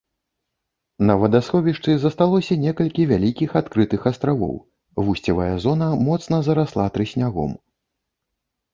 [1.09, 4.55] На вадасховішчы засталося некалькі вялікіх адкрытых астравоў,
[5.05, 7.51] вусцевая зона моцна зарасла трыснягом.